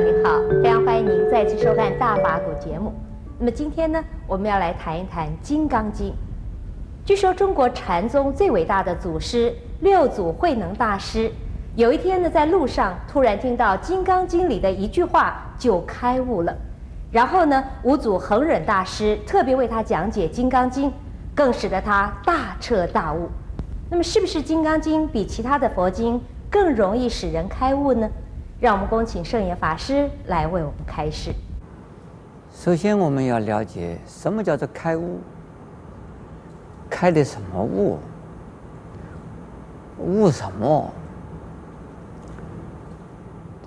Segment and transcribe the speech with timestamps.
[0.00, 2.92] 您好，非常欢迎您再次收看《大法古》节目。
[3.38, 6.08] 那么今天呢，我们要来谈一谈《金刚经》。
[7.04, 11.30] 据说中国禅宗最伟大的祖师六祖慧能大师，
[11.76, 16.52] 有一天呢，在路上突然听到《金刚经》里的一句话，就开悟了。
[17.12, 20.90] 然后呢，五祖恒忍大师特别为他讲解《金刚经》，
[21.36, 23.28] 更使得他大彻大悟。
[23.88, 26.20] 那么，是不是《金刚经》比其他的佛经
[26.50, 28.10] 更容易使人开悟呢？
[28.60, 31.32] 让我们恭请圣严法师来为我们开示。
[32.52, 35.20] 首先，我们要了解什么叫做开悟。
[36.88, 37.98] 开的什么悟？
[39.98, 40.92] 悟什么？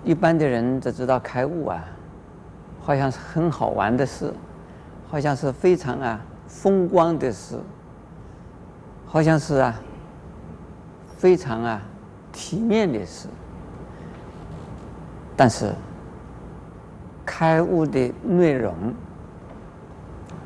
[0.04, 1.84] 一般的人只知道开悟啊，
[2.80, 4.34] 好像是很好玩的事，
[5.10, 7.60] 好像是非常啊风光的事，
[9.06, 9.76] 好像是啊
[11.18, 11.82] 非常啊
[12.32, 13.28] 体面的事。
[15.38, 15.72] 但是
[17.24, 18.74] 开悟的内容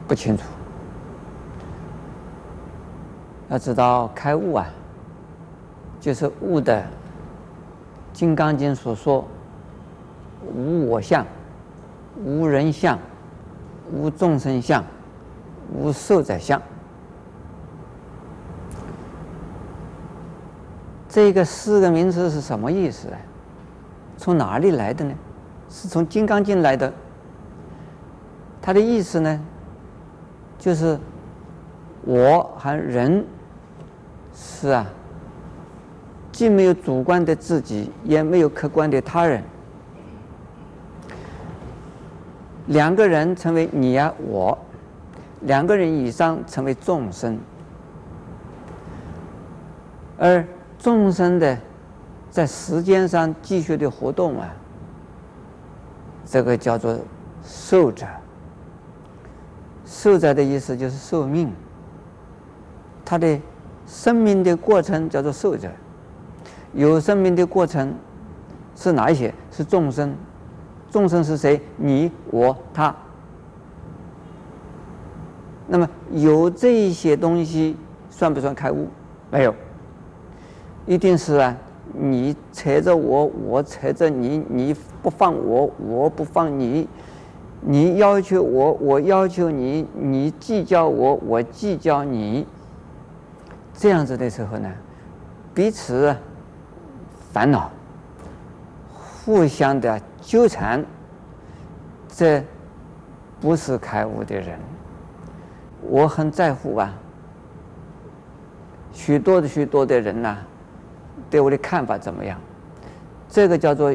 [0.06, 0.44] 不清楚。
[3.50, 4.67] 要知道开悟啊，
[6.00, 6.81] 就是悟的
[8.12, 9.25] 《金刚经》所说，
[10.53, 11.25] 无我相、
[12.23, 13.00] 无人相、
[13.92, 14.84] 无众生相、
[15.73, 16.62] 无寿者相。
[21.08, 23.16] 这个四个名词是什么意思呢？
[24.22, 25.16] 从哪里来的呢？
[25.67, 26.94] 是从《金刚经》来的。
[28.61, 29.41] 它的意思呢，
[30.59, 30.95] 就是
[32.03, 33.25] 我和人。
[34.33, 34.86] 是啊，
[36.31, 39.44] 既没有主观的自己，也没有客观的他人。
[42.68, 44.57] 两个人成为你呀、啊、我，
[45.41, 47.40] 两个人以上成为众生，
[50.18, 50.45] 而
[50.78, 51.57] 众生的
[52.31, 54.50] 在时间上继续的活动啊，
[56.25, 56.97] 这个叫做
[57.44, 58.08] 寿者。
[59.86, 61.53] 寿者的意思就是寿命，
[63.06, 63.40] 他的。
[63.88, 65.69] 生命的过程叫做寿者，
[66.72, 67.94] 有生命的过程
[68.74, 69.34] 是哪一些？
[69.52, 70.16] 是众生，
[70.90, 71.59] 众生是谁？
[71.75, 72.96] 你、我、他。
[75.68, 77.75] 那么有这一些东西，
[78.09, 78.88] 算不算开悟？
[79.30, 79.53] 没有，
[80.86, 81.58] 一定是啊，
[81.94, 86.88] 你扯着我，我扯着你，你不放我，我不放你，
[87.59, 92.47] 你要求我，我要求你，你计较我，我计较你。
[93.74, 94.72] 这样子的时候呢，
[95.53, 96.16] 彼此
[97.31, 97.72] 烦恼，
[99.25, 100.86] 互相的纠缠，
[102.08, 102.44] 这
[103.40, 104.59] 不是开悟的人。
[105.81, 106.94] 我很在乎啊，
[108.94, 110.38] 许多的许多的人呐、
[111.31, 112.38] 对我的看法怎么样？
[113.28, 113.92] 这个叫做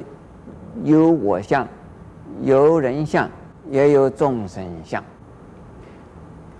[0.82, 1.68] 有我相，
[2.42, 3.30] 有人相，
[3.70, 5.04] 也有众生相。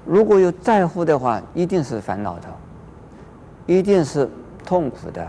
[0.05, 2.49] 如果有在乎的话，一定是烦恼的。
[3.67, 4.31] 一定是
[4.65, 5.29] 痛苦的，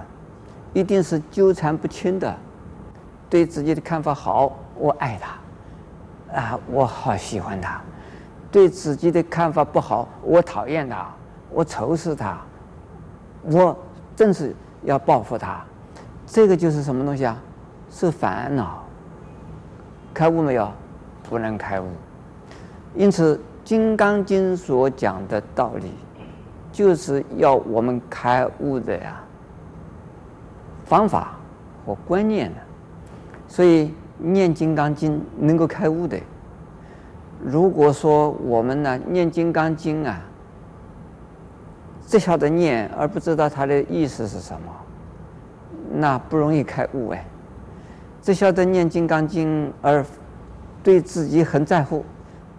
[0.72, 2.36] 一定是纠缠不清的。
[3.28, 7.82] 对自己的看法好，我爱他，啊，我好喜欢他；
[8.52, 11.12] 对自己的看法不好，我讨厌他，
[11.50, 12.38] 我仇视他，
[13.42, 13.76] 我
[14.16, 15.64] 正是要报复他。
[16.26, 17.38] 这个就是什么东西啊？
[17.90, 18.84] 是烦恼。
[20.14, 20.72] 开悟没有？
[21.30, 21.86] 不能开悟。
[22.96, 25.92] 因此，《金刚经》所讲的道理。
[26.70, 29.20] 就是要我们开悟的呀，
[30.86, 31.34] 方法
[31.84, 32.58] 和观念的，
[33.48, 36.20] 所以念《金刚经》能够开悟的。
[37.44, 40.22] 如果说我们呢念《金刚经》啊，
[42.08, 44.74] 只晓得念而不知道它的意思是什么，
[45.92, 47.24] 那不容易开悟哎。
[48.22, 50.04] 只晓得念《金刚经》而
[50.82, 52.06] 对自己很在乎，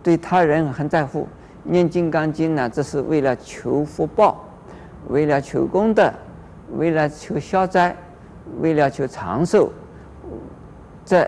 [0.02, 1.26] 对他人很在乎。
[1.62, 4.44] 念《金刚经》呢，这是为了求福报，
[5.08, 6.12] 为了求功德，
[6.76, 7.96] 为了求消灾，
[8.60, 9.72] 为了求长寿。
[11.06, 11.26] 这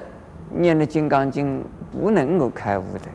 [0.50, 3.08] 念的《金刚经》不能够开悟的。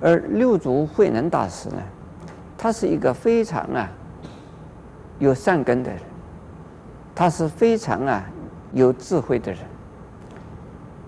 [0.00, 1.76] 而六祖慧能大师呢，
[2.62, 3.88] 他是一个非常啊
[5.18, 5.98] 有善根的人，
[7.14, 8.22] 他是非常啊
[8.74, 9.60] 有智慧的人，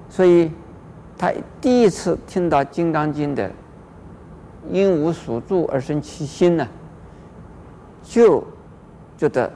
[0.09, 0.51] 所以
[1.19, 3.51] 他第一次听到《金刚经》的。
[4.71, 6.67] 因无所住而生其心呢，
[8.03, 8.43] 就
[9.19, 9.53] 觉得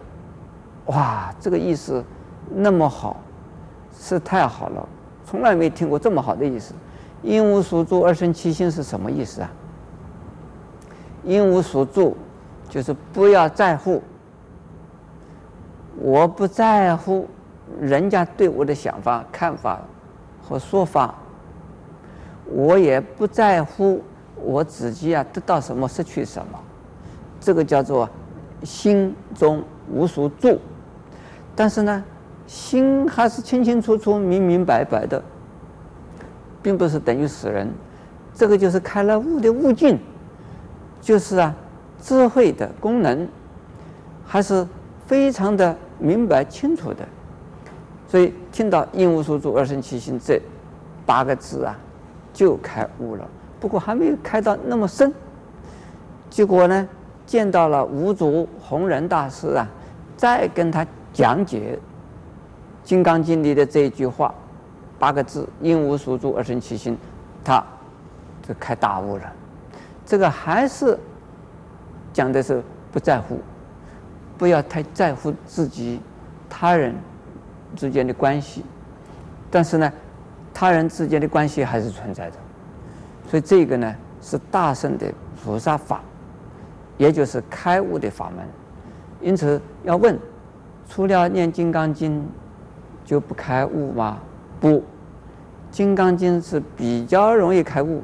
[0.87, 2.05] 哇，这个意思
[2.53, 3.17] 那么好，
[3.97, 4.89] 是太好了，
[5.25, 6.75] 从来没听过这么好的意思。
[7.23, 9.51] 因无所住而生其心是什么意思啊？
[11.27, 12.17] 因无所住
[12.71, 14.01] 就是不要在乎，
[15.99, 17.29] 我不在乎
[17.81, 19.81] 人家对我的想法、看法
[20.41, 21.15] 和说法，
[22.47, 24.01] 我也不在乎
[24.37, 26.59] 我自己啊得到什么失去什么，
[27.41, 28.09] 这个叫做
[28.63, 30.61] 心中无所住。
[31.57, 32.05] 但是呢，
[32.47, 35.21] 心还是清清楚楚、明明白白的，
[36.63, 37.69] 并不是等于死人。
[38.33, 39.99] 这个就是开了悟的悟境，
[41.01, 41.55] 就是啊，
[42.01, 43.29] 智慧的功能，
[44.25, 44.67] 还是
[45.07, 47.07] 非常的明白清楚的。
[48.09, 50.41] 所以听到“应无所住，二生其心”这
[51.05, 51.77] 八个字啊，
[52.33, 53.27] 就开悟了。
[53.59, 55.13] 不过还没有开到那么深。
[56.31, 56.89] 结果呢，
[57.25, 59.67] 见到了五祖弘忍大师啊，
[60.17, 61.79] 再跟他讲解
[62.89, 64.33] 《金刚经》里的这一句话，
[64.99, 66.97] 八个字“应无所住，二生其心”，
[67.43, 67.65] 他
[68.47, 69.33] 就开大悟了。
[70.07, 70.99] 这个还是
[72.15, 73.39] 讲的是不在乎，
[74.39, 76.01] 不要太在乎自己、
[76.49, 76.95] 他人。
[77.75, 78.65] 之间的关系，
[79.51, 79.93] 但是呢，
[80.55, 82.37] 他人之间的关系还是存在的，
[83.29, 85.13] 所以这个呢是大圣的
[85.45, 86.01] 菩萨法，
[86.97, 88.47] 也就是开悟的法门。
[89.21, 90.19] 因此要问：
[90.89, 92.21] 除了念《金刚经》
[93.05, 94.19] 就不开悟吗？
[94.59, 94.69] 不，
[95.71, 98.03] 《金刚经》是比较容易开悟，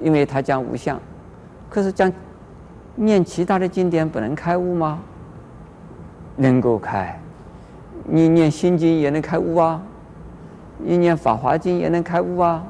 [0.00, 1.00] 因为它讲无相。
[1.68, 2.12] 可是讲
[2.94, 5.00] 念其他的经典不能开悟吗？
[6.36, 7.20] 能够开。
[8.04, 9.82] 你念心经也能开悟啊，
[10.78, 12.64] 你念法华经也能开悟啊，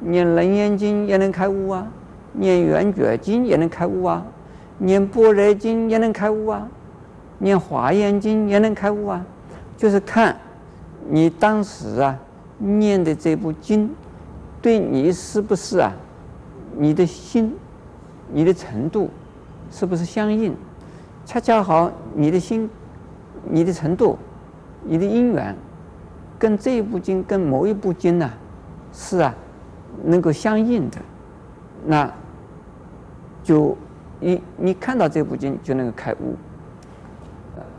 [0.00, 1.86] 念楞严经也能开悟啊，
[2.32, 4.26] 念圆觉经也能开悟啊，
[4.78, 6.66] 念般若经也能开悟啊，
[7.38, 9.24] 念华严经也能开悟啊，
[9.76, 10.36] 就是看
[11.08, 12.18] 你当时啊
[12.58, 13.88] 念的这部经，
[14.60, 15.92] 对你是不是啊，
[16.76, 17.54] 你的心，
[18.32, 19.10] 你的程度
[19.70, 20.54] 是不是相应？
[21.24, 22.68] 恰恰好你的心，
[23.44, 24.18] 你的程度。
[24.84, 25.56] 你的因缘
[26.36, 28.28] 跟这一部经跟某一部经呢，
[28.92, 29.32] 是啊，
[30.02, 30.98] 能够相应的，
[31.86, 32.12] 那
[33.44, 33.76] 就
[34.18, 36.34] 你你看到这部经就能够开悟。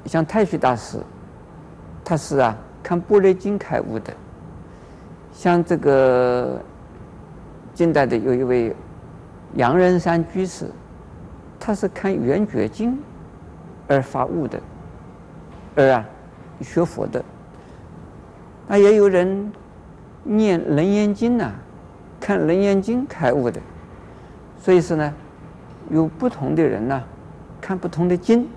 [0.05, 0.97] 像太虚大师，
[2.05, 4.13] 他是啊看般若经开悟的。
[5.33, 6.61] 像这个
[7.73, 8.75] 近代的有一位
[9.55, 10.67] 杨仁山居士，
[11.59, 12.97] 他是看圆觉经
[13.87, 14.59] 而发悟的，
[15.75, 16.05] 而啊。
[16.61, 17.21] 学佛的，
[18.67, 19.51] 那也有人
[20.23, 21.51] 念《楞严经》呐，
[22.21, 23.59] 看《楞严经》开悟的，
[24.57, 25.13] 所以说呢，
[25.89, 27.03] 有不同的人呐，
[27.59, 28.47] 看不同的经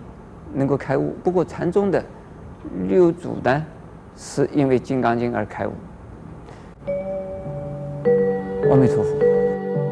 [0.53, 1.17] 能够开悟。
[1.25, 2.05] 不过禅宗的
[2.87, 3.65] 六祖呢，
[4.15, 5.73] 是因为《金刚经》而开悟。
[8.71, 9.86] 阿弥陀佛。